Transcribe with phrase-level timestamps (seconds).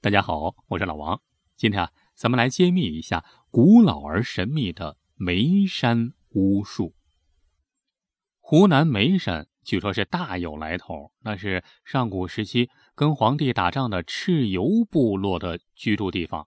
[0.00, 1.20] 大家好，我是老王。
[1.56, 6.94] 今天啊，咱们来揭秘一下古老而神秘的眉山巫术。
[8.40, 16.46] 湖南眉山据说是大有来头，那是上古时期跟皇帝打仗的蚩尤部落的居住地方。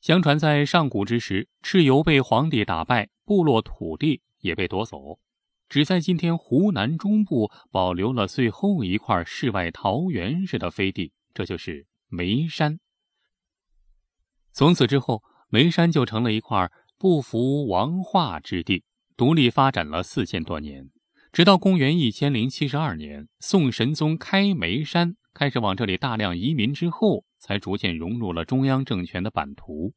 [0.00, 5.18] 相传在上古之时，蚩尤被皇帝打败，部落土地也被夺走，
[5.72, 12.78] 只在今天湖南中部保留了最后一块世外桃源似的飞地，这就是眉山。
[14.52, 18.84] 从此之后，眉山就成了一块不服王化之地。
[19.16, 20.90] 独立发展了四千多年，
[21.32, 29.94] 直到公元一千零七十二年，宋神宗开眉山，开始往这里大量移民之后，才逐渐融入了中央政权的版图。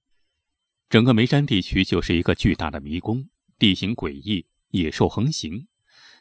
[0.88, 3.28] 整个眉山地区就是一个巨大的迷宫，
[3.60, 5.68] 地形诡异，野兽横行。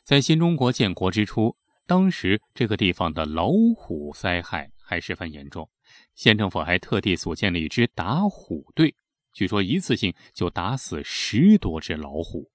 [0.04, 5.70] 在新中国建国之初，当时这个地方的老虎灾害还十分严重，
[6.14, 8.94] 县政府还特地组建了一支打虎队，
[9.32, 12.50] 据说一次性就打死十多只老虎。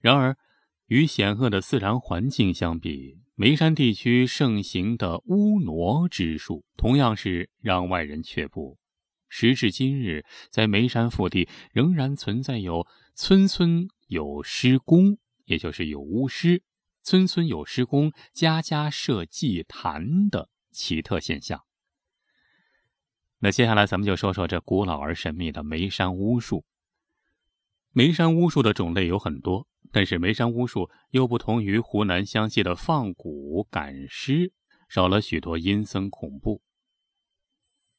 [0.00, 0.36] 然而，
[0.86, 8.78] 与险恶的自然环境相比，眉山地区盛行的巫傩之术同样是让外人却步。
[9.28, 16.62] 时至今日，在眉山腹地仍然存在有村村有师公，也就是有巫师，
[17.02, 21.64] 村村有师公，家家设祭坛的奇特现象。
[23.38, 26.64] 那接下来，咱们就说说这古老而神秘的眉山巫术。
[27.90, 29.66] 眉山巫术的种类有很多。
[29.92, 34.52] 但是眉山巫术又不同于湖南湘西的放蛊赶尸，
[34.88, 36.62] 少了许多阴森恐怖。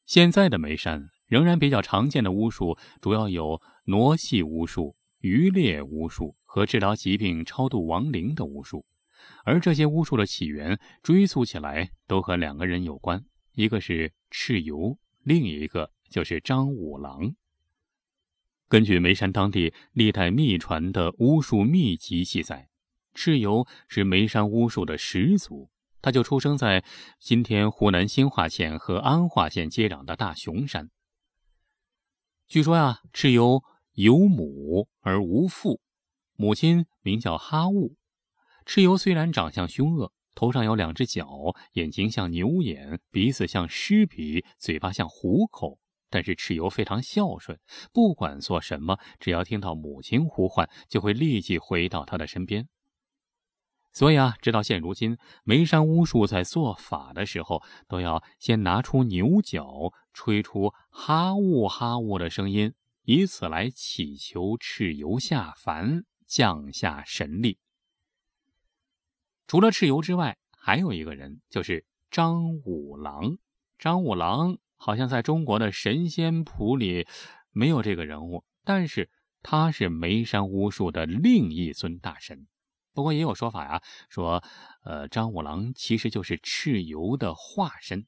[0.06, 8.86] 现在的眉山仍然比较常见的巫术，主要有傩戏巫术、渔猎巫术和治疗疾病、超度亡灵的巫术。
[9.44, 17.34] 而这些巫术的起源追溯起来，都和两个人有关，一个是蚩尤，另一个就是张五郎。
[18.68, 22.70] 根据眉山当地历代秘传的巫术秘籍记载，
[23.16, 25.72] 蚩尤是眉山巫术的始祖。
[26.04, 26.84] 他就出生在
[27.20, 30.92] 今天湖南新化县和安化县接壤的大熊山。
[32.48, 33.64] 据说呀，蚩尤
[33.96, 35.82] 有母而无父，
[36.36, 37.96] 母亲名叫哈雾。
[38.66, 45.80] 蚩尤虽然长相凶恶，头上有两只角，眼睛像牛眼，鼻子像狮鼻，嘴巴像虎口。
[46.10, 47.60] 但是蚩尤非常孝顺，
[47.94, 52.68] 不管做什么，只要听到母亲呼唤，就会立即回到他的身边。
[53.92, 62.74] 所以啊，直到现如今，眉山巫术在做法的时候，都要先拿出牛角，吹出哈呜哈呜的声音，
[63.06, 67.58] 以此来祈求蚩尤下凡，降下神力。
[69.48, 73.38] 除了蚩尤之外，还有一个人，就是张五郎。
[73.80, 74.58] 张五郎。
[74.78, 77.08] 好像在中国的神仙谱里
[77.52, 79.10] 没有这个人物，但是
[79.42, 82.46] 他是眉山巫术的另一尊大神。
[82.94, 84.44] 不过也有说法呀，说，
[84.84, 88.06] 呃，张五郎其实就是蚩尤的化身。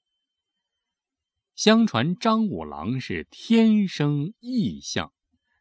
[1.57, 5.11] 相传张五郎是天生异象，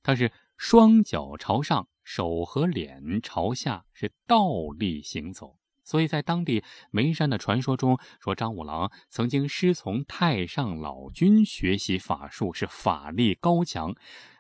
[0.03, 4.47] 他是双脚朝上，手和脸朝下，是倒
[4.79, 5.57] 立行走。
[5.83, 13.95] 所以在当地眉山的传说中，说张五郎曾经师从太上老君学习法术，是法力高强。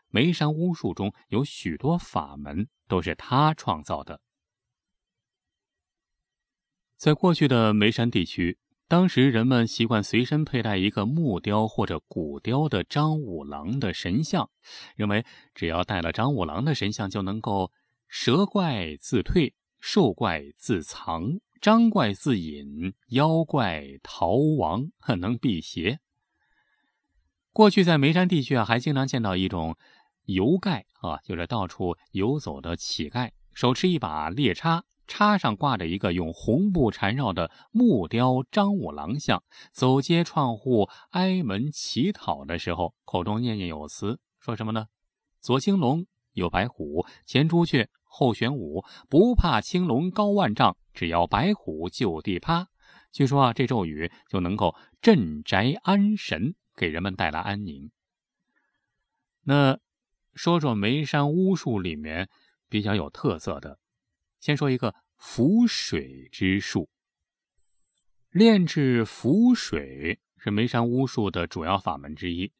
[0.08, 4.20] 眉山巫术中有许多法门都是他创造的。
[6.98, 8.58] 在过去的眉山地区，
[8.88, 14.48] 当时人们习惯随身佩戴一个木雕或者骨雕的张五郎的神像，
[14.94, 15.24] 认为
[15.54, 17.72] 只要带了张五郎的神像，就能够
[18.08, 19.54] 蛇怪自退。
[19.78, 26.00] 兽怪自藏，张怪自隐，妖怪逃亡，能辟邪。
[27.53, 29.76] 过去在眉山地区啊，还经常见到一种
[30.24, 39.42] 游丐啊，就是到处游走的乞丐，手持一把猎叉，叉上挂着一个用红布缠绕的木雕张五郎像，
[39.72, 44.86] 走街串户、挨门乞讨的时候，口中念念有词，说什么呢？
[45.41, 47.88] 左青龙，右白虎，前朱雀。
[48.08, 52.68] 后玄武不怕青龙高万丈，只要白虎就地趴。
[53.12, 57.91] 据说啊，这咒语就能够镇宅安神，给人们带来安宁。
[59.42, 59.78] 那
[60.34, 62.30] 说说眉山巫术里面
[62.70, 63.78] 比较有特色的，
[64.47, 66.89] 先说一个浮水之术。
[68.31, 72.53] 炼制浮水是眉山巫术的主要法门之一。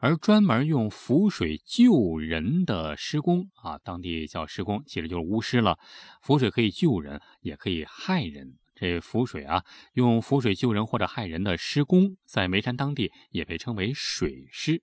[0.00, 5.78] 而专门用浮水救人的施工啊，当地叫施工，其实就是巫师了。
[6.22, 14.82] 浮水可以救人，也可以害人，这浮水啊，用浮水救人或者害人的施工，在眉山当地也被称为水师。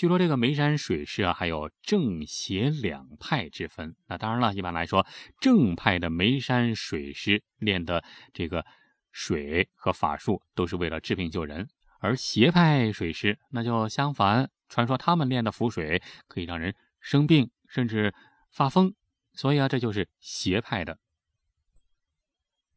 [0.00, 3.94] 据说这个眉山水师啊，还有正邪两派之分。
[4.08, 5.06] 那当然了，一般来说，
[5.42, 8.02] 正派的眉山水师练的
[8.32, 8.64] 这个
[9.12, 11.68] 水和法术都是为了治病救人，
[12.00, 18.14] 而邪派水师那就相反，传说他们练的符水可以让人生病，甚至
[18.50, 18.94] 发疯。
[19.34, 20.96] 所以啊，这就是邪派的。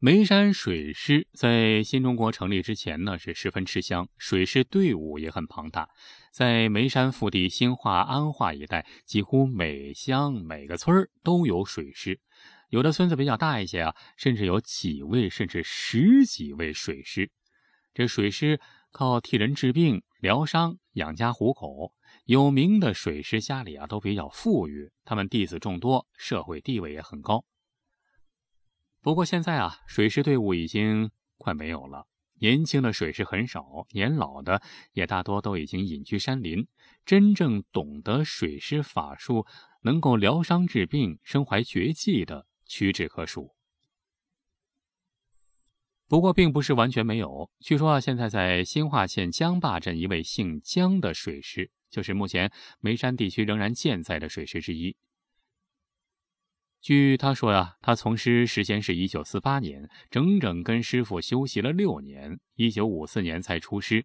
[0.04, 5.88] 眉山水师在新中国成立之前呢，是十分吃香，水师队伍也很庞大。
[6.30, 12.20] 在眉山腹地、兴化、安化一带，几乎每乡每个村都有水师。
[12.68, 17.30] 有的村子比较大一些啊，甚至有几位甚至十几位水师。
[17.94, 18.60] 这水师
[18.92, 21.94] 靠替人治病、疗伤、养家糊口。
[22.26, 27.46] 有名的水师家里啊都比较富裕，他们弟子众多，社会地位也很高。
[29.04, 32.06] 不过现在啊，水师队伍已经快没有了，
[32.40, 34.62] 年轻的水师很少，年老的
[34.94, 36.66] 也大多都已经隐居山林。
[37.04, 39.46] 真正懂得水师法术、
[39.82, 43.54] 能够疗伤治病、身怀绝技的屈指可数。
[46.08, 47.50] 不过，并不是完全没有。
[47.60, 54.96] 据说啊，现在在新化县江坝镇，一位姓江的水师，就是目前眉山地区仍然健在的水师之一。
[56.84, 64.04] 据他说呀，他从师时间是一九四八年，整整跟师傅修习了六年，一九五四年才出师。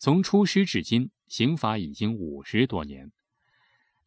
[0.00, 3.12] 从出师至今，刑法已经五十多年。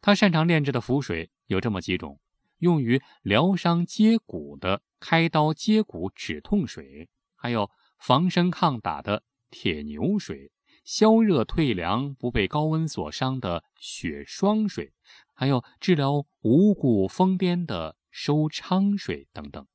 [0.02, 2.20] 他擅长炼制的符水有这么几种：
[2.58, 10.52] 用于疗伤接骨的开刀接骨止痛水，还有防身抗打的铁牛水，
[10.84, 14.92] 消热退凉不被高温所伤的血霜水，
[15.32, 17.96] 还有治疗无故疯癫的。
[18.10, 19.66] 收昌水等等，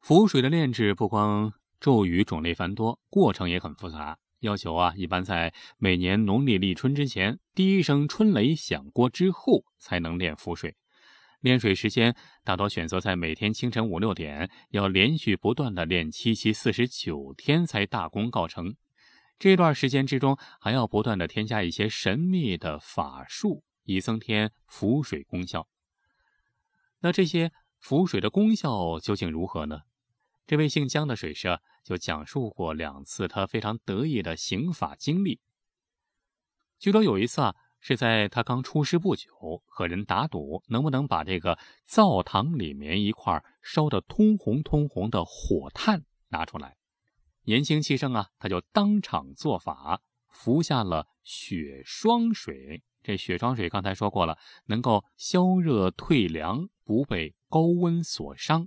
[0.00, 4.18] 符水的炼制不光咒语种类繁多，过程也很复杂。
[4.40, 10.76] 要求啊，一般在每年农历立春之前，第一声春雷响过之后，才能炼符水。
[11.40, 18.76] 炼水时间大多选择在每天清晨五六点，要连续不断的练七七四十九天才大功告成。
[19.38, 25.66] 这段时间之中，还要不断的添加一些神秘的法术，以增添符水功效。
[27.00, 29.82] 那这些浮水的功效究竟如何呢？
[30.46, 35.40] 这位姓姜的水师啊，就讲述过两次他非常得意的刑法经历。
[36.78, 46.76] 据说有一次啊，是在他刚出师不久，和人打赌能不能把这个灶堂里面一块烧得通红通红的火炭拿出来。
[47.44, 52.82] 年轻气盛啊，他就当场做法，服下了雪霜水。
[53.02, 54.36] 这雪霜水刚才说过了，
[54.66, 56.68] 能够消热退凉。
[56.90, 58.66] 不被高温所伤。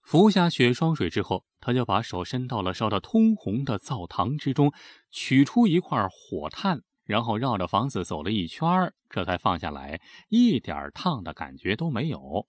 [0.00, 4.72] 服下血霜水之后，他就把手伸到了烧得通红的灶膛之中，
[5.10, 10.00] 取出一块火炭，然后绕着房子走了一圈，这才放下来，
[10.30, 12.48] 一点烫的感觉都没有，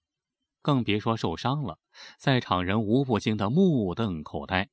[0.62, 1.78] 更别说受伤了。
[2.18, 4.70] 在场人无不惊得目瞪口呆。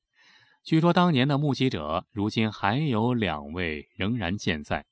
[0.63, 4.87] 据说当年的目击者，如今还有两位仍然健在。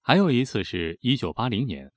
[0.00, 1.92] 还有一次是一九八零年。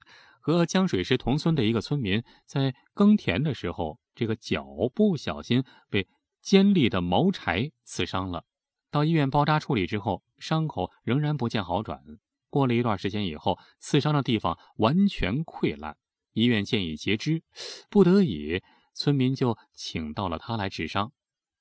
[0.53, 6.07] 和江水师同村的一个村民在耕田的时候，这个脚不小心被
[6.41, 8.45] 尖利的毛柴刺伤了。
[8.89, 12.01] 到医院包扎处理之后，伤口仍然不见好转。
[12.49, 15.97] 过了一段时间以后，刺伤的地方完全溃烂，
[16.31, 17.43] 医院建议截肢，
[17.89, 18.61] 不得已，
[18.93, 21.11] 村民就请到了他来治伤。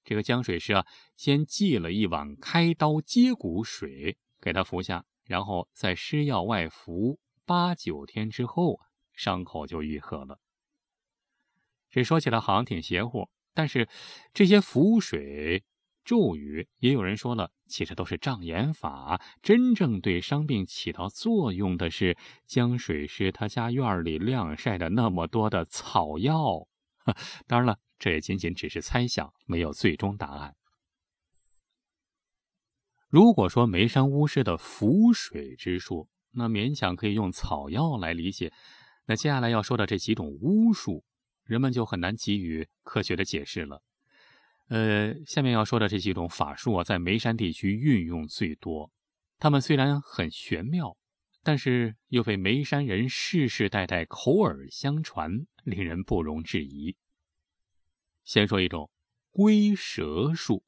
[0.04, 7.18] 这个江水师啊，先寄了一碗开刀接骨水给他服下，然后再施药外服。
[7.44, 8.80] 八九天之后，
[9.16, 10.38] 伤口就愈合了。
[11.90, 13.88] 这说起来好像挺邪乎，但是
[14.32, 15.64] 这些符水
[16.04, 19.20] 咒语，也有人说了，其实都是障眼法。
[19.42, 26.68] 真正对伤病起到作用的是江水师他家院里晾晒的那么多的草药。
[27.46, 30.54] 当然了，这也仅仅只是猜想，没有最终答案。
[33.08, 38.52] 如果说眉山巫师的符水之术，那勉强可以用草药来理解，
[39.06, 41.04] 那接下来要说的这几种巫术，
[41.44, 43.82] 人们就很难给予科学的解释了。
[44.68, 48.90] 呃，下面要说的这几种法术啊，在眉山地区运用最多。
[49.38, 50.96] 他们虽然很玄妙，
[51.42, 56.96] 但是又被眉山人世世代代口耳相传，令人不容置疑。
[58.24, 58.90] 先说一种
[59.30, 60.64] 龟蛇术，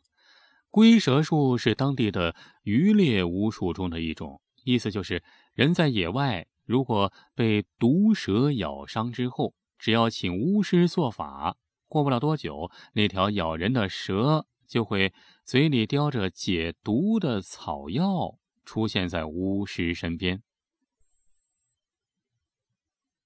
[0.70, 5.22] 龟蛇术是当地的渔猎巫术中的一种，意思就是。
[5.54, 11.56] 人在野外，如果被毒蛇咬伤之后，只要请巫师做法，
[11.86, 15.14] 过不了多久，那条咬人的蛇就会
[15.46, 20.42] 嘴里叼着解毒的草药出现在巫师身边。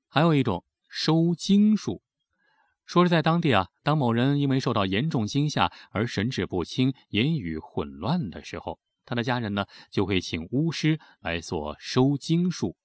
[0.07, 2.01] 还有一种收惊术，
[2.87, 12.77] 说是在当地啊，当某人因为受到严重惊吓而神志不清、言语混乱的时候，他的家人呢就会请巫师来做收惊术。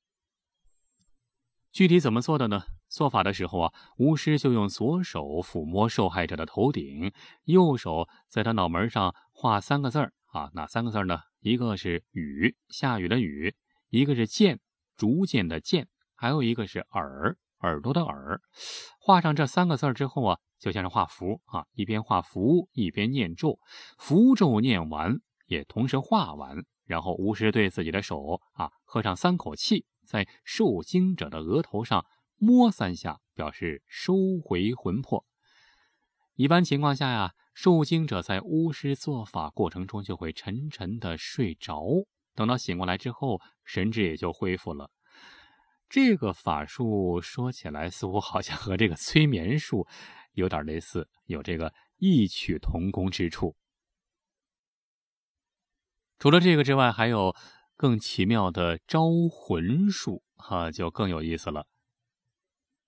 [1.77, 2.63] 具体怎么做的呢？
[2.89, 7.11] 做法的时候啊，巫师就用左手抚摸受害者的头顶，
[7.43, 11.19] 右手在他脑门上画三个字儿啊，哪三个字呢？
[11.39, 13.53] 一个是雨，下雨的雨；
[13.91, 14.59] 一个是渐，
[14.95, 15.83] 逐渐的渐；
[16.15, 18.41] 还有一个是耳，耳朵的耳。
[18.99, 23.59] 画上这三个字之后啊，就像是画符啊，一边画符一边念咒，
[23.99, 26.57] 符咒念完也同时画完，
[26.87, 32.03] 然后巫师对自己的手啊喝上三口气，在受惊者的额头上。
[32.39, 35.25] 摸三下，表示收回魂魄。
[36.35, 44.91] 一般情况下呀，受惊者在巫师做法过程中就会沉沉的睡着，等到醒过来之后，神智也就恢复了。
[45.89, 49.87] 这个法术说起来似乎好像和这个催眠术
[50.33, 53.55] 有点类似，有这个异曲同工之处。
[56.19, 57.35] 除了这个之外，还有
[57.77, 61.67] 更奇妙的招魂术，哈，就更有意思了。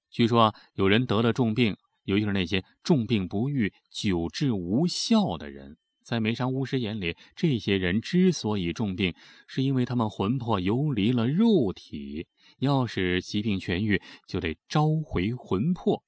[0.10, 9.14] 据说啊，有人得了重病，尤其是那些重病不愈、久治无效的人，在梅山巫师眼里，这些人之所以重病，
[9.48, 12.28] 是因为他们魂魄游离了肉体。
[12.58, 16.04] 要使疾病痊愈，就得召回魂魄。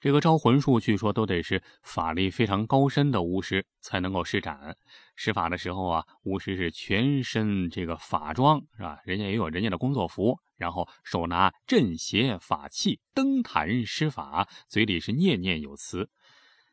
[0.00, 4.74] 这个招魂术据说都得是法力非常高深的巫师才能够施展。
[5.14, 8.98] 施法的时候啊，巫师是全身这个法装，是吧？
[9.04, 16.08] 人家也有人家的工作服，然后手拿镇邪法器登坛施法，嘴里是念念有词。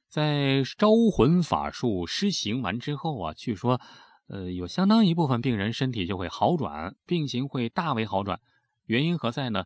[0.09, 3.81] 在招魂法术施行完之后啊，据说，
[4.29, 8.39] 呃，有相当一部分病人身体就会好转，病情会大为好转。
[8.85, 9.65] 原因何在呢？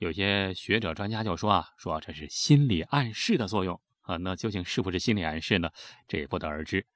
[0.00, 5.68] 有些学者专家就说啊，说这是心理暗示的作用啊，那究竟是不是心理暗示呢？
[6.08, 6.86] 这也不得而知。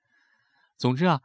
[0.79, 1.21] 总之啊，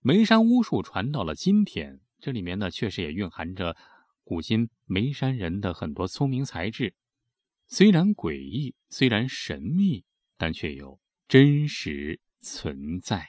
[0.00, 3.76] 眉山巫术传到了今天，这里面呢确实也蕴含着
[4.22, 6.94] 古今眉山人的很多聪明才智，
[7.66, 10.04] 虽然诡异，虽然神秘，
[10.38, 13.28] 但却有真实存在。